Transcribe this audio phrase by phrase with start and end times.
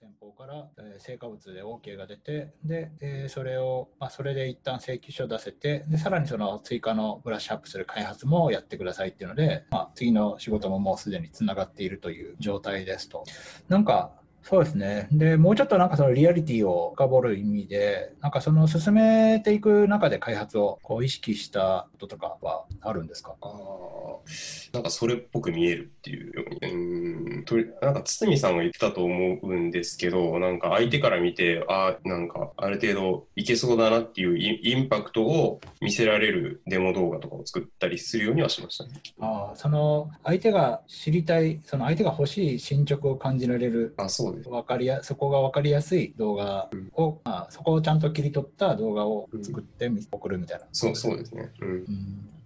[0.00, 13.24] 先方から、えー、成果物で OK が出て、で、えー、それを、まあ、それで一旦請求書を出せて、で、さらにその追加のブラッシュアップする開発もやってくださいっていうので、まあ、次の仕事ももうすでにつながっているという状態ですと。
[13.68, 14.12] なんか、
[14.44, 15.08] そうですね。
[15.10, 23.34] で、もうちょっとなんかそのリアリティを深掘る意味で、なんかその進めていく中で開発をこう意識したこととかはあるんですか？
[23.40, 23.46] あ
[24.74, 26.72] なんかそれっぽく見えるっていうように。
[26.72, 39.00] うんとなんか堤さんが言ってたと思うんですけど、なんか相手から見て、あなんかある程度いけそうだなっていうインパクトを見せられるデモ動画とかを作ったりするようにはしましたね。
[39.20, 43.94] あその相手が知りたい、その相手が欲しい進捗を感じられる。
[43.96, 44.48] あそうです。
[44.48, 51.86] 分かりやそこが分かりやすい動画を、うん、まあ、そこをちゃんと切り取った動画を作って送るみたいな、そうそうですね、うん、うん、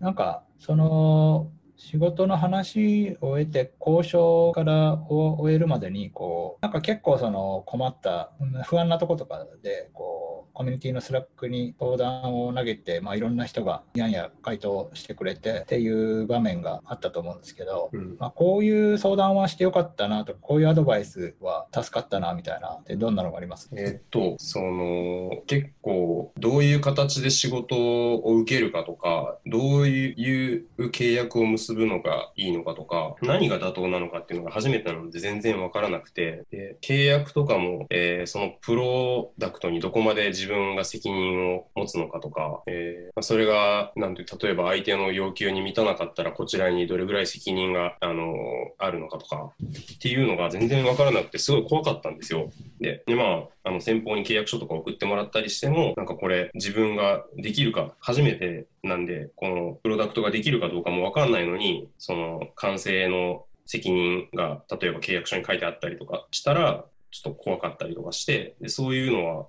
[0.00, 8.32] なんかその仕事の話を得て交渉からを終えるまでにこうなんか結構その困った
[8.66, 15.88] 不安なとことかでこうコミュニティの Slack に相談を投げて、まあ、いろんな人がやんや回答してくれてってい
[16.22, 23.70] う場面があったと思うんですけど、うん、まあ、こういう相談はしてよかったなとかこういうアドバイスは助かったなみたいなってどんなのがあります？
[23.76, 48.34] えっとその結構どういう形で仕事を受けるかとかどういう契約を結ぶのがいいのかとか何が妥当なのかっていうのが初めてなので全然わからなくてで契約とかも、えー、そのプロダクトにどこまで自分が責任を持つのかとか、えー、それが、なんて、例えば相手の要求に満たなかったら、こちらにどれぐらい責任が、あの、
[48.78, 52.50] あるのかとか、っていうのが全然わからなくて、すごい怖かったんですよ。
[52.80, 69.46] で、でまあ、あの、先方に契約書とか送ってもらったりしても、なんかこれ、自分ができるか、初めてなんで、このプロダクトができるかどうかもわかんないのに、にその、完成の責任が、例えば契約書に書いてあったりとかしたら、ちょっと怖かったりとかして、でそういうのは、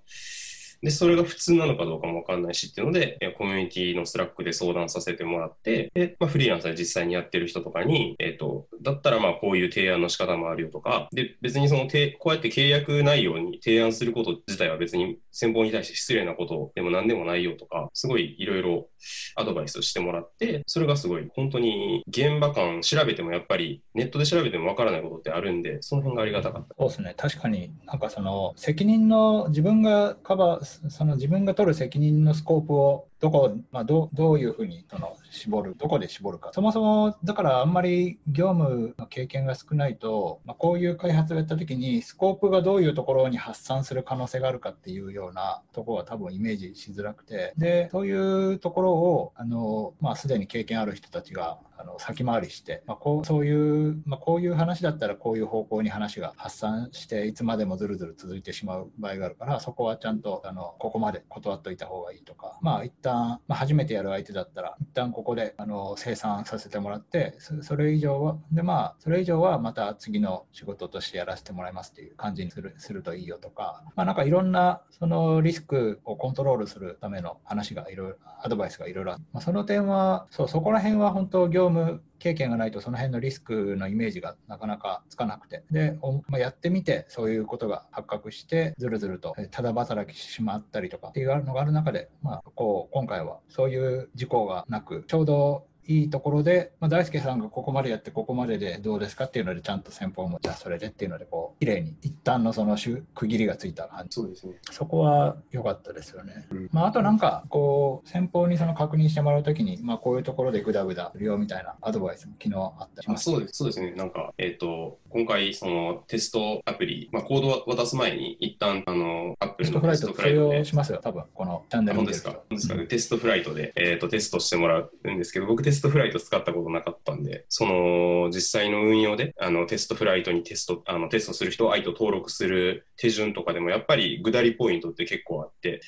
[0.81, 18.89] で、それが普通なのかどうかもわかんないしっていうので、コミュニティの Slack で相談させてもらって、で、まあ、フリーランスで実際にやってる人とかに、えっ、ー、と、だったらまあこういう提案の仕方もあるよとか、で、別にそのて、こうやって契約内容に提案すること自体は別に先方に対して失礼なことでも何でもないよとか、すごいいろいろ
[19.35, 26.75] アドバイスしてもらって、それがすごい本当に現場感調べてもやっぱりネットで調べてもわからないことってあるんで、その辺がありがたかった。
[26.77, 27.13] そうですね。
[27.15, 36.51] 確かになんかその責任の自分がカバー、その自分が取る責任のスコープをどこ、まあ、どどういうふうにその絞る、どこで絞るか。
[36.53, 85.63] そもそも、だからあんまり業務の経験が少ないと、まあ、こういう開発をやったときに、スコープがどういうところに発散する可能性があるかっていうようなところは多分イメージしづらくて、で、そういうところを、あの、まあ、すでに経験ある人たちがあの先回りして、まあ、こうそういう、まあ、こういう話だったらこういう方向に話が発散していつまでもずるずる続いてしまう場合があるからそこはちゃんとあのここまで断っといた方がいいとかまあ一旦、まあ、初めてやる相手だったら一旦ここであの生産させてもらってそれ以上はでまあそれ以上はまた次の仕事としてやらせてもらいますっていう感じにするするといいよとか、まあ、なんかいろんなそのリスクをコントロールするための話がいろいろアドバイスがいろいろあって、まあ、その点はそうそこら辺は本当業務経験がないとその辺のリスクのイメージがなかなかつかなくて。
[85.71, 85.97] で、
[86.27, 102.77] まあ、やってみてそういうことが発覚してずるずるとただ働きしてしまったりとかっていうのがある中で、まあ、こう今回はそういう事故がなくちょうどいいところで、まあ、大輔さんがここまでやってここまででどうですかっていうのでちゃんと先方もじゃあそれでっていうのでこう綺麗に一旦のその
[103.15, 104.21] 区切りがついた感じ。
[104.21, 104.53] そうですね。
[104.69, 113.23] そこは良かったですよね、うん、まあ、あとなんかこう先方にその確認してもらうときに、まあ、こういうところでグダグダするよみたいなアドバイスも昨日あったりします。
[113.23, 113.93] そうですそうですね。
[113.93, 120.59] なんかえっ、ー、と今回そのテストアプリ、まあ、コードを渡す前に一旦あのアップルのテストフライトで。
[120.65, 121.23] しますよ多分。
[121.33, 122.41] このチャンネルですか？
[122.49, 135.81] ですか、ね、テストフライトで、えーと、とテストしてもらうんですけど僕テストストフライト使ったことなかったんで、その実際の運用で、あのテストフライトにテスト、あのテストする人を相手を登録する手順とかでもやっぱりぐだりポイントって結構あって、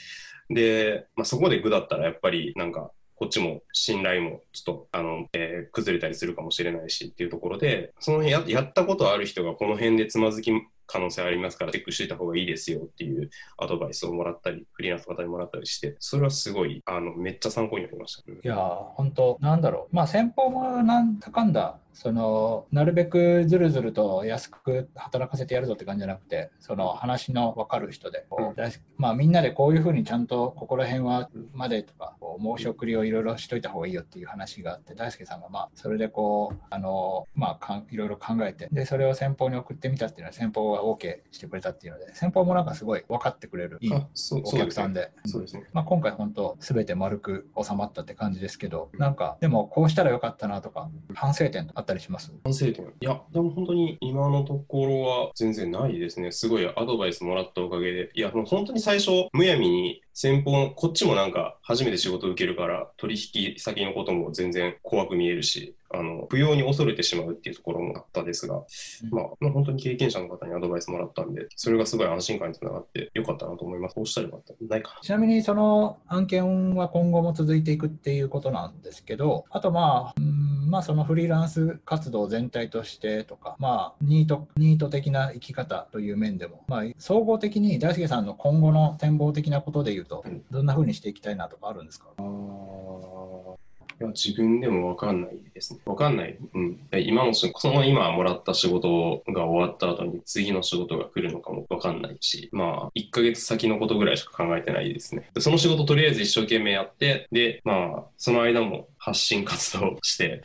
[0.50, 10.52] で、まあ、そこでぐだったらやっぱりなんかこっちも信頼もちょっとあの、えー、崩れたりするかもしれないしっていうところで、そのややったことある人がこの辺でつまずき
[10.92, 18.32] 可能性ありますからチェックしていた方がいいですよっていうアドバイスをもらったり、フリーランスの方にもらったりして、それはすごい、あの、めっちゃ参考になりました。
[18.32, 19.96] いや本当なんだろう。
[19.96, 45.12] まあ、先方もなんだかんだ、その、なるべくずるずると安く働かせてやるぞって感じじゃなくて、その話の分かる人で、こう、うん、まあ、みんなでこういうふうにちゃんとここら辺はまでとか、申し送りをいろいろしといた方がいいよっていう話があって大輔さんがまあそれでこうあのまあいろいろ考えてでそれを先方に送ってみたっていうのは先方が OK してくれたっていうので先方もなんかすごい分かってくれるいいお客さんで。
[45.26, 45.68] そうですね。
[45.74, 52.32] まあ、今回本当全て丸く収まったって感じですけどなんかでもこうしたらよかったなとか反省点あったりします？
[52.44, 56.32] 反省点いや、でも本当に今のところは全然ないですね。
[56.32, 58.12] すごいアドバイスもらったおかげで。
[58.14, 68.64] いや、もう本当に最初、むやみに先方の、こっちもなんか初めて仕事を受けるから、取引先のことも全然怖く見えるし、あの、不要に恐れてしまうっていうところもあったですが、
[69.12, 73.96] まあ、まあ、本当に経験者の方にアドバイスもらったんで、それがすごい安心感につながってよかったなと思います。
[73.96, 74.54] こうしたらよかった？
[74.66, 75.02] ないかな。
[75.02, 92.08] ちなみにその案件は今後も続いていくっていうことなんですけど、あとまあ、うんまあそのフリーランス活動全体としてとか、まあニート、ニート的な生き方という面でも、まあ総合的に大輔さんの今後の展望的なことで言うとうん、どんな風にしていきたいなとかあるんですか？
[92.18, 93.56] あー
[94.02, 95.80] いや自分でも分かんないですね。
[95.86, 96.36] 分かんない。
[96.54, 96.90] うん。
[96.90, 105.30] で今のし、その今もらった仕事が終わった後に次の仕事が来るのかも分かんないし、まあ、1ヶ月先のことぐらいしか考えてないですね。
[105.36, 110.42] でその仕事とりあえず一生懸命やって、で、まあ、その間も発信活動して、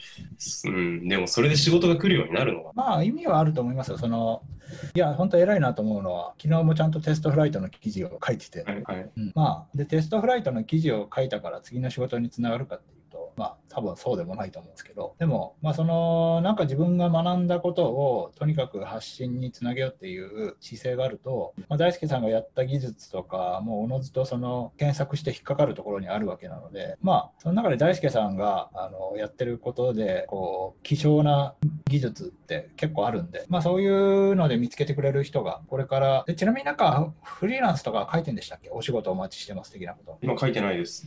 [0.67, 3.99] うん、でもそれで仕事が来るようになるのかまあ意味はあると思いますよ。
[3.99, 4.43] その
[4.95, 8.73] いや、本当偉いなと思うのは、昨日もちゃんとテストフライトの記事を書いてて、な。
[8.73, 9.11] はい、はい。
[9.17, 31.55] うんまあ、で、テストフライトの記事を書いたから次の仕事につながるかってと、まあ、多分そうでもないと思うんですけど、でも、まあ、その、なんか自分が学んだことをとにかく発信につなげようっていう姿勢があると、まあ、大輔さんがやった技術とか、もうおのずとその検索して引っかかるところにあるわけなので、まあ、その中で大輔さんがあのやってることで、こう、希少な
[31.89, 38.71] 技術って結構あるんで、まあ、そういうので見つけてくれる人が、これから、でちなみになんかフリーランスとか書いてんでしたっけ？
[38.71, 40.19] お仕事お待ちしてます的なこと。
[40.23, 41.07] 今書いてないです。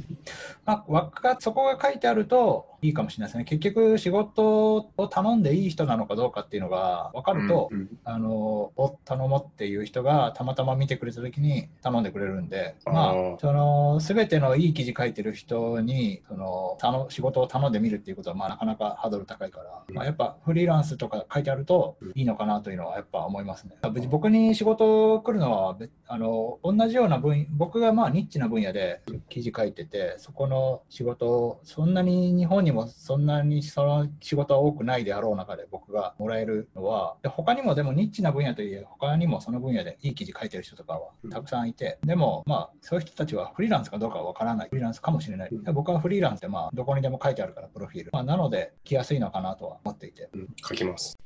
[0.65, 3.43] まあ、わかそこが書いてあるといいかもしれないですね。
[3.43, 7.89] 結局、仕事を頼んでいい人なのかどうかっていうのが分かると、うんうん。
[8.03, 23.75] あのお頼もうっていう人がたまたま見てくれた時に頼んでくれるんで、まあ、その全てのいい記事書いてる人にその頼仕事を頼んでみるっていうことは、まあ、なかなかハードル高いから、まあ、やっぱフリーランスとか書いてあるといいのかなというのはやっぱ思いますね。
[24.09, 44.69] 僕に仕事来るのは別あの同じような分僕がまあニッチな分野で記事書いててそこの仕事をそんなに日本にもそんなにその仕事は多くないであろう中で僕がもらえるのはで他にもでもニッチな分野といえ他にもその分野でいい記事書いてる人とかはたくさんいてでもまあそういう人たちはフリーランスかどうかは分からない。
[44.69, 45.49] フリーランスかもしれない。
[45.51, 50.27] で僕はフリーランスってまあどこにでも書いてあるからプロフィール、まあ、なので来やすいのかなとは思っていて。
[50.33, 50.47] うん。
[50.61, 51.17] 書きます。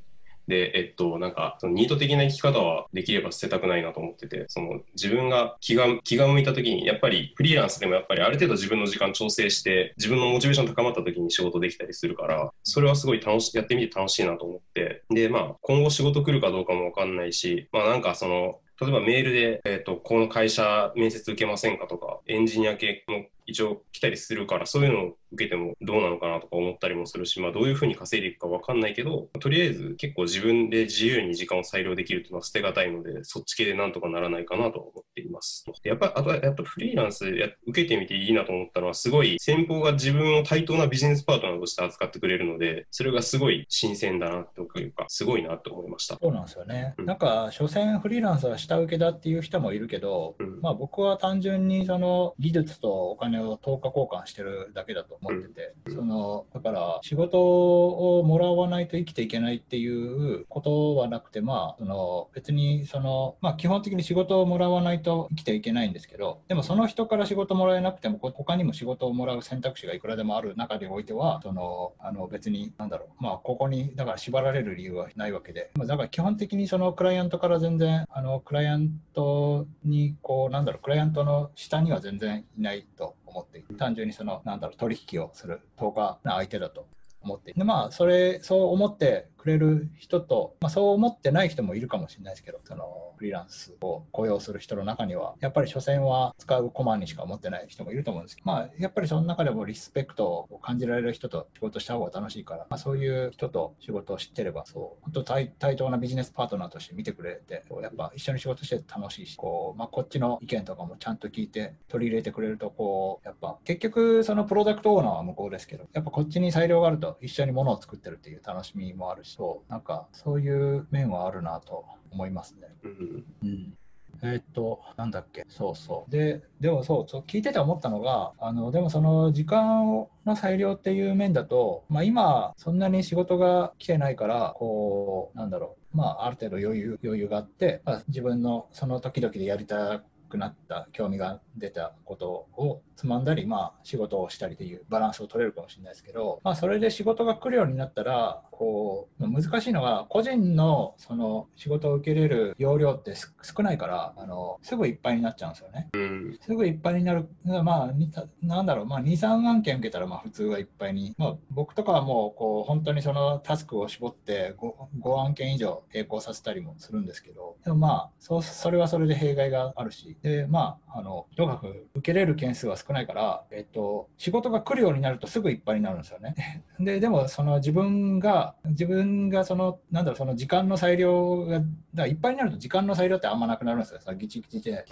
[0.47, 35.65] で、えっと、なんか、そのニート的な生き方はできれば捨てたくないなと思ってて、その自分が気が気が向いた時に、やっぱりフリーランスでもやっぱりある程度自分の時間調整して、自分のモチベーション高まった時に仕事できたりするから、それはすごい楽し、やってみて楽しいなと思って、で、まあ、今後仕事来るかどうかもわかんないし、まあなんかその、例えばメールで、えっと、この会社面接受けませんかとか、エンジニア系も一応来たりするから、そういうのを受けてもどうなのかなとか思ったりもするし、まあどういうふうに稼いでいくかわかんないけど、とりあえず結構自分で自由に時間を裁量できるっていうのは捨てがたいので、そっち系でなんとかならないかなと思っています。
[35.83, 46.17] でやっぱり、あとはやっぱフリーランスや受けてみていいなと思ったのは、すごい先方が自分を対等なビジネスパートナーとして扱ってくれるので、それがすごい新鮮だなというか、すごいなと思いました。
[46.21, 46.95] そうなんですよね。
[46.97, 55.95] うんなんか、所詮フリーランスは下請けだっていう人もいるけど、うんまあ僕は単純にその技術とお金を等価交換してるだけだと思ってて、うん。
[55.95, 86.87] その、だから仕事をもらわないと生きていけないっていうことはなくて、まあ、その別にその、まあ基本的に仕事をもらわないと生きていけないんですけど、でもその人から仕事もらえなくても、こ他にも仕事をもらう選択肢がいくらでもある中でおいては、その、あの別に、なんだろう、まあここに、だから縛られる理由はないわけで、まあだから基本的にそのクライアントから全然、あの、クライアントに、こう、なんだろう、クライアントの下には全然いないと思っていて、単純にその、なんだろう、取引をする、等価な相手だと
[87.21, 87.59] 思っていて。
[87.59, 122.67] でまあそれそう思ってくれる人と、まあ、そう思ってない人もいるかもしれないですけどそのフリーランスを雇用する人の中にはやっぱり所詮は使うコマにしか思ってない人もいると思うんですけどまあやっぱりその中でもリスペクトを感じられる人と仕事した方が楽しいから、まあ、そういう人と仕事を知ってればそう本当対等なビジネスパートナーとして見てくれてやっぱ一緒に仕事して楽しいしこう、まあ、こっちの意見とかもちゃんと聞いて取り入れてくれるとこうやっぱ結局そのプロダクトオーナーは向こうですけどやっぱこっちに裁量があると一緒にものを作ってるっていう楽しみもあるしそうなんかそういう面はあるなと思いますね。
[122.83, 123.73] うんうん
[124.21, 126.11] えーっと、なんだっけ、そうそう。
[126.11, 155.89] で、でもそう、そう聞いてて思ったのが、あの、でもその時間をの裁量っていう面だと、まあ今、そんなに仕事が来てないから、こう、なんだろう、まあある程度余裕、余裕があって、まあ、自分のその時々でやりたくなった、興味が出たことをつまんだり、まあ仕事をしたりっていうバランスを取れるかもしれないですけど、まあそれで仕事が来るようになったら、こう、難しいのが、個人のその仕事を受けれる容量ってす少ないから、あの、すぐいっぱいになっちゃうんですよね。
[155.93, 156.37] うん。
[156.41, 157.93] すぐいっぱいになる、まあ、
[158.41, 176.63] なんだろう、まあ、2、3案件受けたら、まあ、普通はいっぱいに、まあ、僕とかはもう、こう、本当にそのタスクを絞って5、5案件以上並行させたりもするんですけど、でもまあ、そうそれはそれで弊害があるし、で、まあ、あの、とにかく受けれる件数は少ないから、えっと、仕事が来るようになるとすぐいっぱいになるんですよね。
[176.79, 181.61] で、でも、その自分が、自分がその、なんだろう、その時間の裁量が、
[181.93, 183.99] だいっぱいになると時間の裁量ってあんまなくなるんですよ。
[183.99, 184.85] そのギチギチで、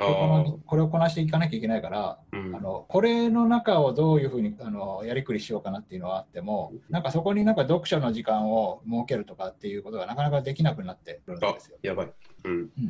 [0.66, 12.12] これをこなしていかなきゃいけないから、うんあのこれの中をどういうふうにあのやりくりしようかなっていうのはあっても、なんかそこになんか読書の時間を設けるとかっていうことがなかなかできなくなってくるんあですよ。、やばい。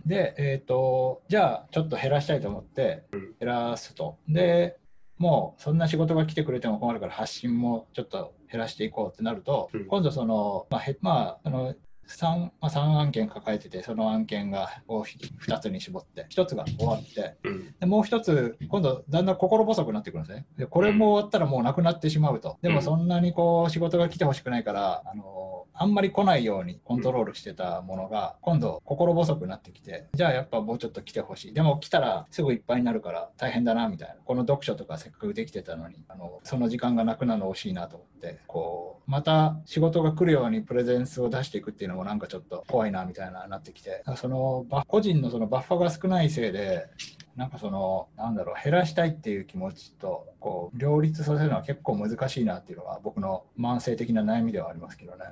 [0.05, 4.17] で、えっ、と、じゃあちょっと減らしたいと思ってうん、減らすと。
[4.27, 4.77] で、
[5.17, 9.85] もうそんな仕事が来てくれても困るから発信もちょっと減らしていこうってなると、うん。
[9.85, 11.75] 今度その、まあ、へまあ、あの、
[12.17, 17.75] 3, まあ、3案件抱えてて、その案件がを2つに絞って、1つが終わって、うん。
[17.79, 20.45] でもう一つ、今度、だんだん心細くなってくるんですね。
[20.57, 22.57] でこれも終わったらもうなくなってしまうと。
[22.61, 31.53] でもそんなにこう仕事が来てほしくないから、あのあんまり来ないようにコントロールしてたものが、今度心細くなってきて、じゃあやっぱもうちょっと来てほしい。
[31.53, 34.15] でも来たらすぐいっぱいになるから大変だなみたいな。
[34.23, 46.87] この読書とかせっかくできてたのに、あのその時間がなくなるの惜しいなと思って、こう、また仕事が来るようにプレゼンスを出していくっていうのもなんかちょっと怖いなみたいななってきて、その個人のそのバッファが少ないせいで、
[47.35, 55.25] なんかその、なんだろう、減らしたいっていう気持ちと、こう、両立させるのは結構難しいなっていうのが僕の慢性的な悩みではありますけどね。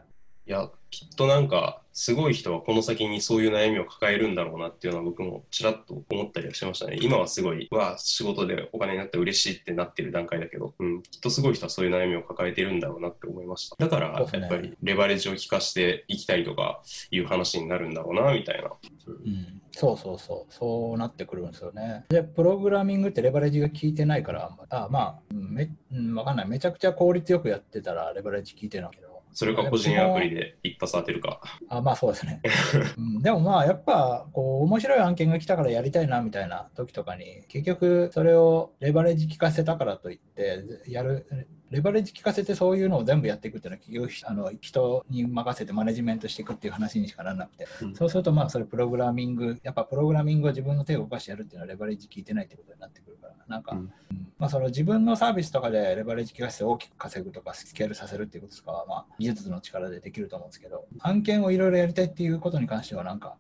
[0.50, 6.98] いや、きっとなんか、すごい人はこの先にそういう悩みを抱えるんだろうなっていうのは僕もちらっと思ったりはしましたね。
[7.02, 13.76] 今はすごい、わあ、仕事でお金になって嬉しいってなってる段階だけど、うん、きっとすごい人はそういう悩みを抱えてるんだろうなって思いました。
[13.78, 18.72] だから、やっぱりレバレッジを効かしていきたいとかいう話になるんだろうな、みたいな。
[19.08, 22.06] うん、そうそうそう、そうなってくるんですよね。
[22.10, 26.48] で、プログラミングってレバレッジが効いてないから、あんまあめ、うん、わかんない。
[26.48, 29.09] めちゃくちゃ効率よくやってたらレバレッジ効いてるんだけど。
[29.34, 31.42] それか個人アプリで一発当てるか。
[31.70, 32.42] あまあそうですね、
[32.98, 33.22] うん。
[33.22, 47.96] でもまあやっぱこう面白い案件が来たからやりたいなみたいな時とかに結局それをレバレッジ効かせたからといってやるレバレッジ効かせてそういうのを全部やっていくっていうのはあの人に任せてマネジメントしていくっていう話にしかならなくて、うん。
[47.96, 53.80] そうするとまあそれプログラミングやっぱプログラミングを自分の手を動かしてやるっていうのはレバレッジ効いてないってことになってくるからなんか、うん。
[53.80, 53.92] うん。
[54.38, 63.36] まあ、その自分のサービスとかでレバレッジ効かせて大きく稼ぐとかスケールさせるっていうこととかは、まあ、技術の力でできると思うんですけど、案件をいろいろやりたいっていうことに関しては、なんか、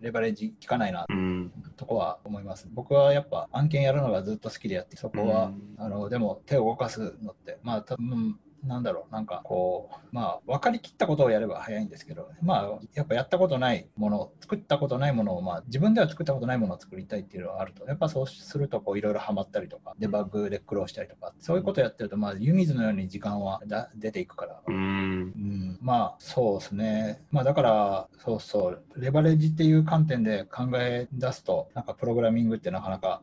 [0.00, 1.52] レバレッジ効かないなうん。
[1.76, 2.68] とこは思います。
[2.72, 24.74] 僕はやっぱ案件やるのがずっと好きでやって、そこは、うんあのでも手を動かすのって、まあ多分なんだろう、なんかこう、まあ分かりきったことをやれば早いんですけど、まあやっぱやったことないもの、作ったことないものを、まあ自分では作ったことないものを作りたいっていうのがあると、やっぱそうするとこういろいろハマったりとか、デバッグで苦労したりとか、そういうことやってると、まあ湯水のように時間はだ出ていくから、うん。
[24.74, 27.22] うん、まあそうですね。
[27.30, 33.22] まあだから、そうそう、レバレッジっていう観点で考え出すと、なんかプログラミングってなかなか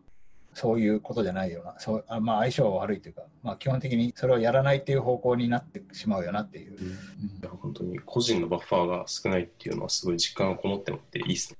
[0.53, 6.74] そういうことじゃないような、そうあまあ相性悪いというか、まあ基本的にそれをやらないっていう方向になってしまうよなっていう。
[6.74, 11.57] いや本当に個人のバッファーが少ないっていうのはすごい実感がこもってもっていいです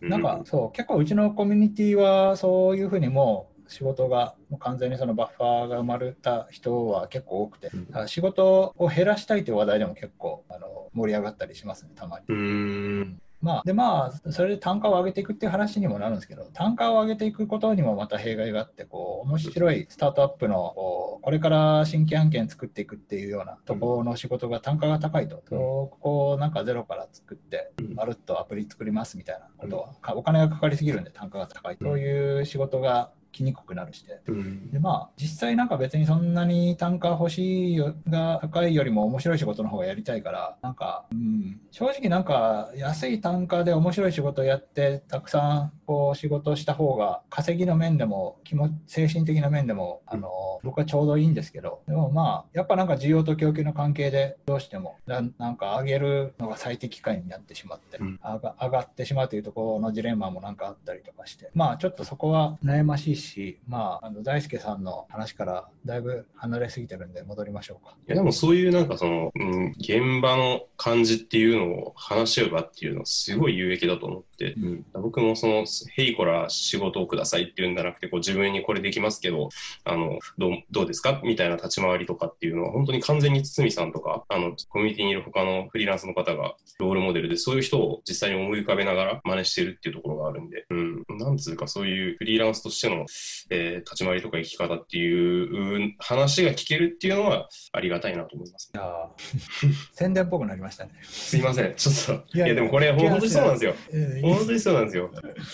[0.00, 0.08] ね。
[0.08, 12.26] なんかそう、結構うちのコミュニティはそういうふうにもう仕事がもう完全にそのバッファーが生まれた人は結構多くて、うん仕事を減らしたいという話題でも結構あの盛り上がったりしますね、たまに。
[12.28, 13.20] うーん。
[13.44, 27.94] まあ、でまあ、それで単価を上げていくっていう話にもなるんですけど、単価を上げていくことにもまた弊害があって、こう面白いスタートアップのこれから新規案件作っていくっていうようなところの仕事が単価が高いと、そうここをなんかゼロから作って、うん。
[27.94, 34.20] まるっとアプリ作りますみたいなことは、かお金がかかりすぎるんで単価が高い、そういう仕事が来にくくなるして。
[34.28, 34.70] うん。
[34.70, 50.30] でまあ、実際なんか別にそんなに単価欲しいよが高いよりも面白い仕事の方がやりたいから、なんか、うん、正直なんか安い単価で面白い仕事をやってたくさんこう仕事した方が稼ぎの面でも気も精神的な面でもあの
[50.62, 51.82] 僕はちょうどいいんですけど。
[51.86, 61.50] でもまあやっぱなんか需要と供給の関係でどうしてもななんか上げるのが最適解になってしまって、上がってしまうというところのジレンマもなんかあったりとかして。
[61.54, 63.23] まあちょっとそこは悩ましいし
[63.66, 67.96] まああの大輔さんの話からだいぶ離れすぎてるんで戻りましょうか。
[68.06, 74.84] いやでもそういうなんかその、うん、現場の感じっていうのを話し合う場っていうのはすごい有益だと思って、うん。
[74.94, 75.64] 僕もその
[75.96, 79.48] 「へいこら仕事をください」っていうんじゃなくてこう自分にこれできますけど
[79.84, 81.20] あのどうどうですか？
[81.24, 93.06] みたいな立ち回りとかっていうのは本当に完全に堤さんとかあのコミュニティにいる他のフリーランスの方がロールモデルでそういう人を実際に思い浮かべながら真似してるっていうところがあるんで、うん、なんつうかそういうフリーランスとしての、
[93.50, 98.70] えー立ち回りとか生き方っていう話が聞けるっていうのはありがたいなと思います。
[98.74, 100.92] いやー宣伝っぽくなりましたね。
[101.02, 102.36] すいません、ちょっと。
[102.36, 103.74] いやでもこれ、本当にそうなんですよ。
[103.92, 105.10] えー本当にそうなんですよ。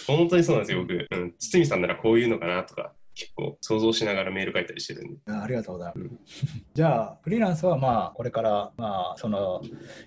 [0.06, 1.06] 本当にそうなんですよ、僕。
[1.10, 5.20] うん、堤さんならこういうのかなとか、結構想像しながらメール書いたりしてるんで。
[5.28, 6.00] あありがとうございます。
[6.00, 6.18] うん
[6.72, 9.60] じゃあ、フリーランスはまあこれからまあその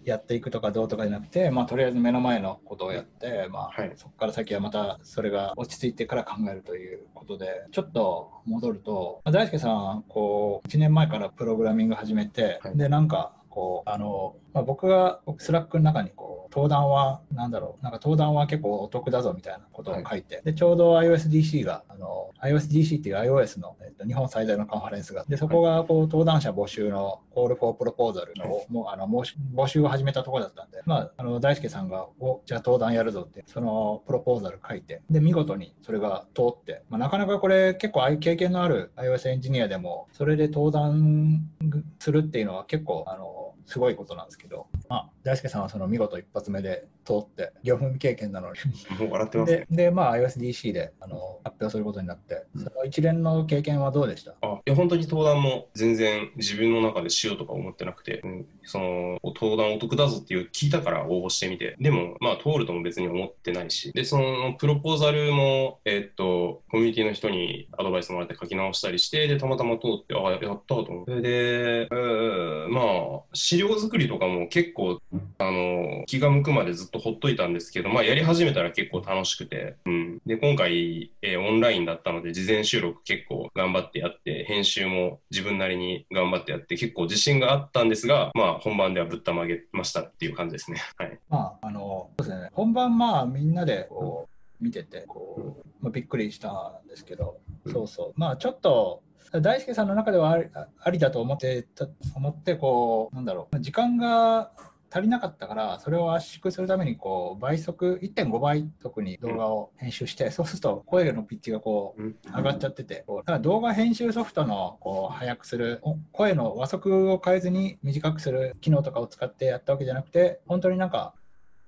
[0.03, 17.83] やっていくとかどうとかじゃなくて、まあ、とりあえず目の前のことをやって、まあはいそこから先はまたそれが落ち着いてから考えるということで、ちょっと戻ると、まあ大輔さん、こう1年前からプログラミング始めて、はいで、なんかこうあの、まあ、僕が僕 Slack の中にこう登壇はなんだろう。
[17.83, 25.25] なんか登壇は結構お得だぞみたいなことを書いて、でちょうど iOSDC があの iOSDC っていう iOS の、えっと、日本最大のカンファレンスが。
[25.27, 35.01] でそこがこう登壇者募集の Call for Proposal の,、はもうあの申し募集を始めたところだったんで、まあ、あの大輔さんがおじゃあ登壇やるぞってそのプロポーザル書いて。
[35.10, 41.50] で見事にそれが通って、まあ、なかなかこれ結構経験のある iOS エンジニアでもそれで登壇
[41.98, 48.59] するっていうのは結構あのすごいことなんですけど、まあ、大輔さんはその見事一発目で通って業務経験なのに。
[48.99, 49.65] もう笑ってますね。
[49.69, 49.85] で。
[49.85, 52.63] で、まあ、iOSDC であの発表することになって、うん。
[52.63, 54.35] その一連の経験はどうでした？
[54.41, 72.81] あいや本当に登壇も全然自分の中でしようとか思ってなくて、うんその登壇お得だぞっていう聞いたから応募してみてでもまあ通るとも別に思ってないしでそのプロポーザルもえーっとコミュニティの人にアドバイスもらって書き直したりしてでたまたま通ってあやったと思ってで、えーま
[73.19, 75.01] あ資料作りとかも結構
[75.38, 90.82] あの気が向くまでずっとほっといたんですけど、まあ、やり始めたら結構楽しくて、うん、で今回、えーオンラインだったので事前収録結構頑張ってやって編集も自分なりに頑張ってやって結構自信があったんですが、まあ、本番ではぶったまげましたっていう感じですね。
[90.97, 92.49] はい、まあ、あの、そうですね。
[92.54, 94.30] 本番、まあ、みんなで、こ
[94.62, 98.13] う、見てて、こう、まあ、びっくりしたんですけど、うんそうそう。
[98.15, 99.04] まあ、ちょっと、
[99.41, 100.49] 大輔さんの中ではあり
[100.80, 101.65] ありだと思って、
[102.13, 104.52] 思って、こう、なんだろう、時間が
[104.93, 112.15] 足りなかったから、それを圧縮するために、こう、倍速、1.5倍速に動画を編集して、そうすると声のピッチがこう、うん。
[112.25, 121.15] 上がっちゃってて、だから動画編集ソフトのこう速くする、お声の和速を変えずに短くする機能とかを使ってやったわけじゃなくて、本当になんか、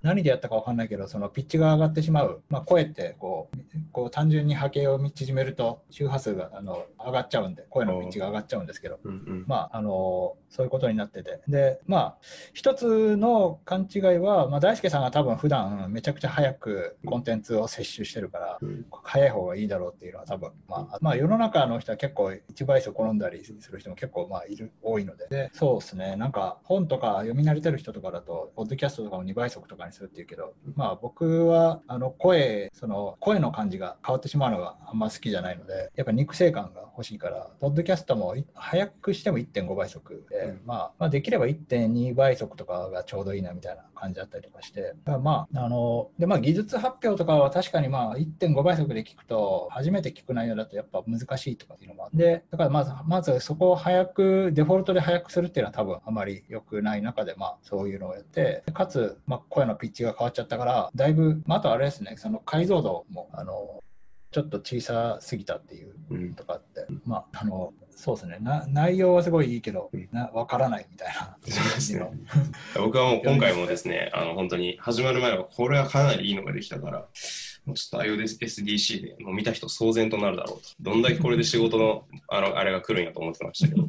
[0.05, 3.57] 何でやったかわかんないけど、そのピッチが上がってしまう、まあ、声ってこう
[3.91, 9.45] こう単純に波形を縮めると周波数があの上がっちゃうんで、声のピッチが上がっちゃうんですけど、うんうん。
[9.47, 11.41] まあ、あのそういうことになってて。
[11.47, 12.17] で、まあ、
[12.53, 18.85] 一つの勘違いは、まあ、大輔さんが多分普段めちゃくちゃ早くコンテンツを摂取してるから、うん。
[19.03, 25.27] 早い方がいいだろうっていうのは多分、まあ、まあ世の中の人は結構1倍速転んだりする人も結構まあいる多いので。
[25.29, 26.15] でそうですね。
[26.15, 40.61] なんか本とか読み慣れてる人とかだとポッドキャストとかも2倍速とかにするっていうけどまあ僕はあの声その声の感じが変わってしまうのがあんま好きじゃないのでやっぱ肉声感が欲しいからポッドキャストもい早くしても1.5倍速で、うん。
[40.65, 44.93] まあ、まあできれば1.2倍速とかがちょうどいいなみたいな感じだったりとかして。
[45.05, 52.43] まああのでまあ技術発表とかは確かにまあ1.5倍速で聞くと初めて聞く内容だとやっぱ難しいとかっていうのもあって。
[52.51, 58.63] だからまずまずそこを早くデフォルトで早くするっていうのは多分あまり良くない中でまあそういうのをやって。
[58.73, 63.81] かつまあ声のピッチが変わっちゃったからだいぶ、まあ、あとあれですねその解像度もあの
[64.31, 68.37] ちょっと小さすぎたっていううんとかあって、まああのそうですね。
[68.41, 71.37] な内容はすごいいいけどうんな分からないみたいな。
[72.77, 77.07] 僕はもう今回もですね、あの本当に始まる前はこれはかなりいいのができたから、
[77.65, 80.69] もうちょっと iOSDC でもう見た人騒然となるだろうと。
[80.81, 83.87] どんだけこれで仕事のあのあれが来るんやと思ってましたけど、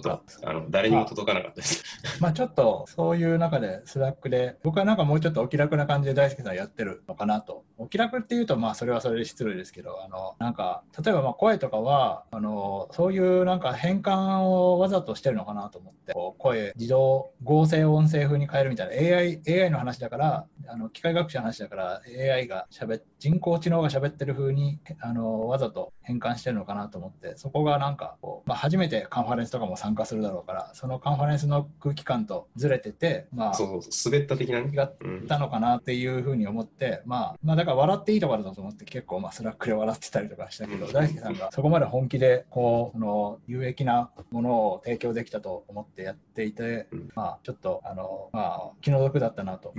[0.00, 1.84] ちょっとあの誰にも届かなかったです。
[2.20, 34.70] まあちょっとそういう中で Slack で僕はなんかもうちょっとお気楽な感じで大輔さんやってるのかなとお気楽っていうとまあそれはそれで失礼ですけどあのなんか例えばまあ声とかはあのそういうなんか変換をわざとしてるのかなと思ってこう声自動合成音声風に変えるみたいな AI, AI の話だからあの機械学習の話だから AI がしゃべ人工知能が喋ってる風にあのわざと変換してるのかなと思ってそこがなんかこう、まあ、初めてカンファレンスとかも参加するだろうからそのカンファレンスの空気感とずれててまあそうそう、滑った的なね。
[34.72, 40.92] 違ったのかなっていうふうに思って、まあ、まあだから笑っていいところだと思って結構まあ Slack で笑ってたりとかしたけど、うん。
[40.92, 47.10] 大輔さんがそこまで本気でこうその有益なものを提供できたと思ってやっていて、うん。
[47.14, 49.74] まあちょっとあのまあ気の毒だったなと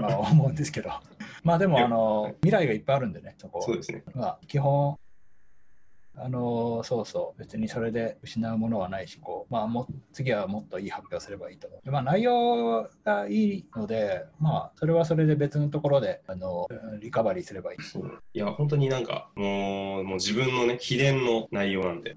[0.00, 0.90] まあ思うんですけど、
[1.42, 3.64] まあでもあの未来がいっぱいあるんでね、そこは。
[3.64, 4.04] そうですね。
[4.14, 4.96] まあ基本
[6.22, 11.84] あのそうそう、別にそれで失うものはないし、こうまあ、も次はもっといい発表すればいいと思う。
[11.84, 16.66] でまあ、内容がいいので、まあ、それはそれで別のところであの
[17.00, 17.82] リカバリーすればいい。
[17.82, 22.16] そういや、本当になんか、もう、もう自分のね、秘伝の内容なんで、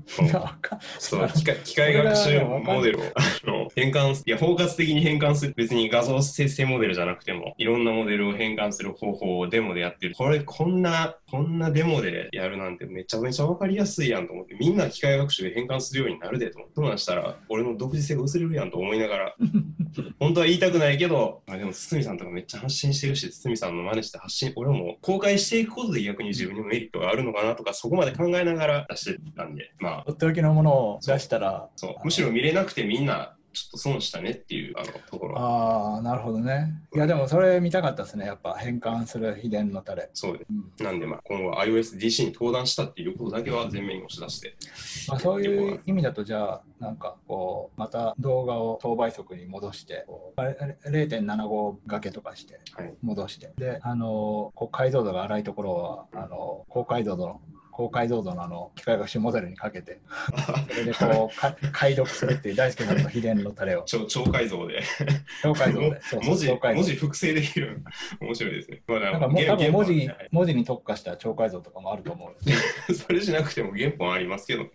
[1.00, 10.16] そう機械機械学習モデルをあの変換す、いや、包括的に変換する、別に画像生成モデルじゃなくても、いろんなモデルを変換する方法をデモでやってる。
[10.16, 19.36] これ、こんな、こんなデモでやるなんてめちゃめちゃわかりやすいやんと思って、みんな機械学習で変換するようになるでと思って、そうなんしたら、俺の独自性が薄れるやんと思いながら、
[20.20, 31.96] 本当は言いたくないけど、あでも堤さんとかめっちゃ発信してるし、堤さんの真似して発信、俺も公開していくことで逆に自分にもメリットがあるのかなとか、そこまで考えながら出してたんで、まあ、とっておきのものを出したら、そう。
[32.04, 35.42] むしろ見れなくてみんなちょっと損したねっていうあのところは。
[35.42, 36.74] ああ、なるほどね。
[36.94, 40.10] いや、でもそれ見たかったですね、やっぱ変換する秘伝のタレ。
[40.14, 40.86] そうでうん。
[40.86, 44.56] なんでまあ今後は iOSDC に登壇したっていうことだけは前面に押し出して。
[45.08, 57.42] まあ、そういう意味だと、じゃあ、なんかこう、また動画を等倍速に戻して、あれあれ0.75掛けとかしてはい、戻して、で、あの、こう解像度が荒いところは、あの、高解像度の、
[57.74, 60.00] 高解像度のあの機械学習モデルにかけて、
[60.70, 64.82] それでこう、か解読するっていう大好きなの秘伝のタレを、 超超解像で。
[65.42, 67.82] 超解像で、そうそう文字文字複製できる。
[68.22, 72.34] 面白いですね、まあ、なんかもう多分文字はい文字に特化した超解像とかもあると思う。
[72.94, 74.70] それしなくても原本ありますけどね。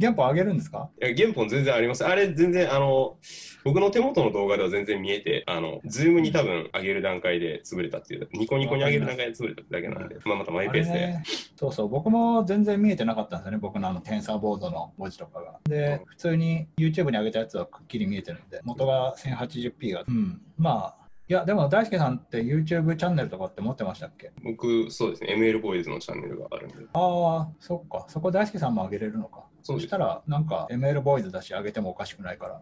[0.00, 0.90] 原本上げるんですか？
[1.02, 2.04] いや原本全然あります。
[2.06, 3.18] あれ全然あの
[3.64, 11.18] 僕の手元の動画では全然見えてあの Zoom に多分上げる段階で潰れたっていうニコニコに上げる段階で潰れただけなんで、まあ、またマイあペースで、
[11.56, 15.60] そうそう、僕も全然見えてなかったんですよね、僕のあの TensorBoard の文字とかが。
[15.64, 20.04] で、普通に YouTube に上げたやつはくっきり見えてるんで、元が 1080p が。
[20.06, 24.32] うん、まあ、いや、でも大輔さんって YouTube チャンネルとかって持ってましたっけ？
[24.44, 25.34] 僕そうですね。
[25.34, 26.76] ML ボーイズのチャンネルがあるんで。
[26.92, 29.44] ああ、そっか、そこ大輔さんも上げれるのか。
[29.62, 32.60] そしたら、なんか ML ボーイズだし、上げてもおかしくないから、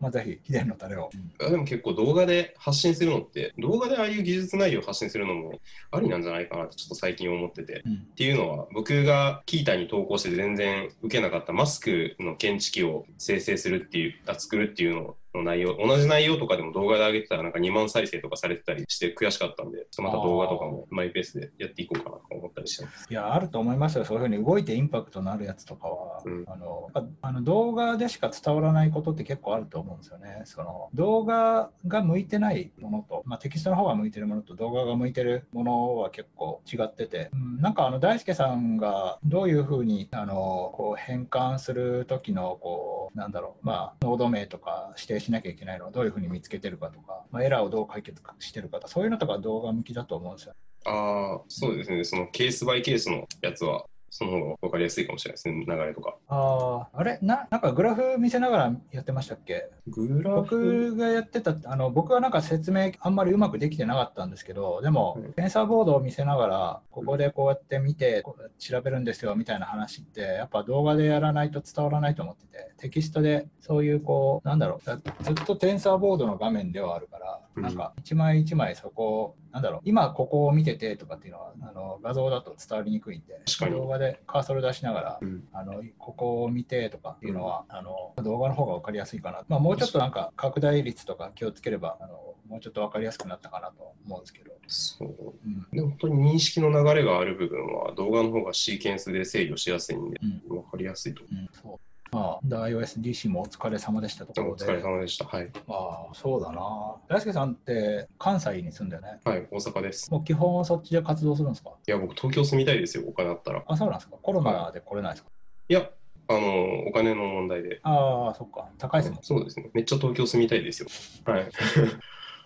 [0.00, 1.10] まあ、ぜひ、秘伝のタレを。
[1.40, 5.58] あでも結構動画で発信するのって動画でああいう技術内容を発信するのも
[5.90, 7.82] ありなんじゃないかなってちょっと最近思ってて。
[7.84, 7.94] うん。
[7.94, 23.06] っていうのは僕がキータに投稿して全然受けなかったマスクの検知器を生成するっていうあ作るっていうのの内容同じ内容とかでも動画で上げてたらなんか2万再生とかされてたりして悔しかったんでまた動画とかもマイペースでやっていこうかなと思ったりしてます。
[23.10, 26.44] いや、あると思いますよ、そういうふうに動いてインパクトのあるやつとかは、うん。
[26.46, 26.90] あの
[27.22, 30.42] あの動画でしか伝わらないことって結構あると思うんですよね。
[30.44, 50.54] その動画が向いてないものと、まあ、テキストの方が向いてるものと動画が向いてるものは結構違ってて、うん、なんかあの大輔さんがどういうふうにあのこう変換する時のこうなんだろう、まあ、ノード名とか指定しなきゃいけないのをどういうふうに見つけてるかとか、まあ、エラーをどう解決してるかとかそういうのとか動画向きだと思うんですよ。
[50.84, 53.84] ああそうですねそのケースバイケースのやつは
[54.16, 56.16] その方が分かりやすいかもしれないですね流れとか。
[56.28, 57.18] ああ、あれ？
[57.20, 59.68] な、なんかグラフ見せながらやってましたっけ？
[59.88, 60.42] グラフ？
[60.42, 68.24] 僕がやってた、あの僕はなんか説明あんまりうまくできてなかったんですけど、でもうん、テンサーボードを見せながら、ここでこうやって見て、
[68.58, 77.62] 調べるんですよみたいな話って、やっぱ動画でやらないと伝わらないと思ってて、テキストでそういうこう、なんだろう、だずっとテンサーボードの画面ではあるから、うん。
[77.62, 83.40] なんか一枚一枚そこを、なんだろう、今ここを見ててとかっていうのは、あの画像だと伝わりにくいんで、
[83.70, 85.48] 動画でカーソル出しながら、うん。
[85.50, 95.08] あのここを見てとかっていうのは、あの動画の方が分かりやすいかな、まあ、もうちょっとなんか拡大率とか気をつければあのもうちょっと分かりやすくなったかなと思うんですけど、そう。
[95.46, 95.66] うん。
[95.72, 100.56] でも本当に認識の流れがある部分は動画の方がシーケンスで制御しやすいんでうん。
[100.56, 101.22] 分かりやすいと。
[101.32, 101.80] うんそう
[102.12, 105.26] まあ、で iOSDC もお疲れ様でしたところで、お疲れ様でした。
[105.26, 105.50] はい。
[105.66, 106.60] まあ、そうだな、
[107.08, 110.10] 大輔さんって関西に住んでね、はい、大阪です。
[110.10, 111.70] もう基本そっちで活動するんですか？
[111.86, 113.64] いや、僕東京住みたいですよ、お金あったら。
[113.66, 115.30] あ、そうなんですか、コロナで来れないですか、
[115.68, 115.90] いや、
[116.28, 117.80] あの、お金の問題で。
[117.82, 118.68] ああ、そっか。
[118.78, 119.22] 高いですもん。
[119.22, 119.70] そうですね。
[119.74, 120.88] めっちゃ東京住みたいですよ。
[121.32, 121.50] はい。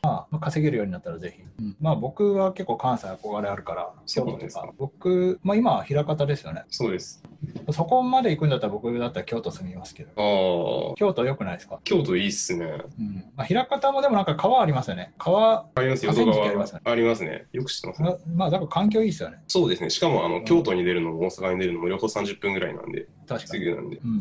[0.02, 1.42] まあ、稼げるようになったらぜひ。
[1.58, 4.76] うんまあ僕は結構関西憧れあるから、そうなんですか京都とか。
[4.78, 6.64] 僕、まあ今は枚方ですよね。
[6.68, 7.22] そうです。
[7.72, 10.10] そこまで行くんだったら僕だったら京都住みますけど。
[10.16, 11.80] ああ、京都良くないですか？
[11.84, 12.64] 京都いいっすね。
[12.98, 13.24] うん。
[13.36, 15.12] まあ枚方もでもなんか川ありますよね。
[15.18, 16.80] 川、ありますよ、川敷ありますね。
[16.84, 17.46] ありますね。
[17.52, 18.08] よく知ってますね。
[18.10, 19.38] あまあだから環境いいですよね。
[19.48, 19.90] そうですね。
[19.90, 23.06] しかも、あの、京都に出るのも大阪に出るのも両方30分ぐらいなんで、
[23.38, 23.74] 確かに。
[23.74, 23.96] なんで。
[23.96, 24.18] うん。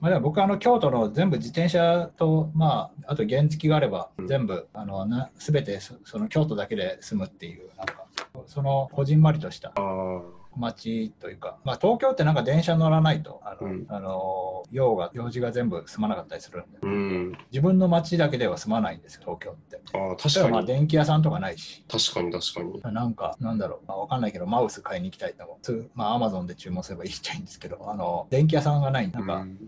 [0.00, 8.06] まあでも僕あの京都の全部自転車と、まあ、あと原付があればうん全部、あのな全てそその京都だけで住むっていう、なんか、
[8.46, 10.20] そのこじんまりとしたああ、
[10.58, 17.38] 街というか、まあ、東京ってなんか電車乗らないと、あの、うんあの用が、用事が全部済まなかったりするんで、うん。
[17.52, 19.80] 自分の街だけでは済まないんですよ、東京って。
[19.94, 20.66] ああ、例えばまあ確かに。
[20.66, 22.94] 電気屋さんとかないし、確かに確かに。
[22.94, 25.56] なんか、なんだろう、まあ、わかんないけど、マウス買いに行きたいと思う。
[25.62, 29.10] つまあ、アマゾンで注文すればいいっちゃいいんですけど、あの、電気屋さんがない。
[29.10, 29.58] なんか、うん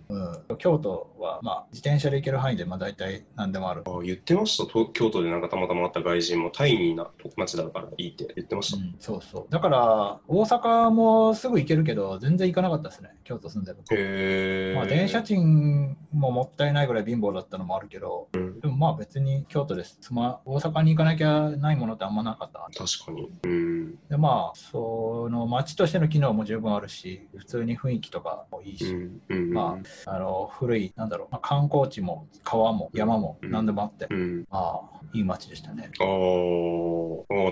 [0.49, 3.83] うん、京都は、まあ、自転車で行ける範囲で、まあ、大体何でもある。
[3.87, 8.79] ああ言ってました東京都でなんかたまたま会った外人もタイニーな街だからいいって言ってました。
[8.79, 9.47] うん、そうそう。
[9.51, 13.95] だから、大阪もすぐ行けるけど、全然行かなかったですね、京都住んでると。
[13.95, 14.75] へえ。
[14.75, 19.99] まあ、電車賃ももったいないぐらい貧乏だったのもあるけど、うん、でもまあ別に京都です。
[20.01, 22.61] つま大阪に行かなきゃないものってあんまなかった。
[22.77, 23.31] 確かに。
[23.45, 23.97] うん。
[24.09, 29.21] でまあ、その街としての機能も十分あるし、普通に雰囲気とかもいいし、うん。
[29.29, 29.53] うん。
[29.53, 34.45] まあ、あの古い、なんだろう、まあ、観光地も川も山もうん何でもあって、うん。
[34.51, 35.91] まあ、いい街でしたね。
[36.01, 37.08] あーあー、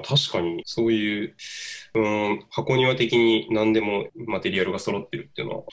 [0.06, 1.36] 確かに、そういう、
[1.94, 5.64] うん、箱庭的に何でもマテリアルが揃ってるっていうのは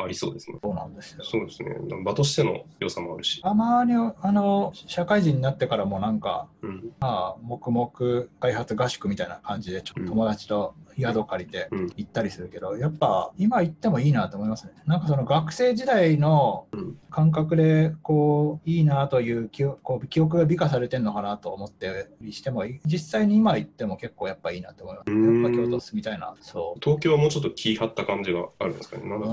[0.00, 0.58] ありそうですね。
[0.62, 1.24] そうなんですよ。
[1.24, 1.76] そうですね。
[2.04, 3.42] 場としての良さもあるし。
[3.42, 6.90] たまにあの社会人になってからもなんか、うん。
[7.00, 7.90] まあ、黙々
[8.38, 14.72] 開発合宿みたいな感じで、ちょっと友達と宿借りてうん行ったりするけど、やっぱ今行ってもいいなと思いますね。
[14.86, 25.10] なんかその学生時代のうん感覚で、こう、いいなという記憶こう記憶が美化されてるのかなと思ってしても実際に今行っても結構やっぱいいなと思います。
[25.10, 26.36] うんやっぱ京都住みたいな。
[26.40, 26.80] そう。
[26.80, 29.08] 東京はもうちょっと気張った感じがあるんですかね。
[29.08, 29.32] なんだろ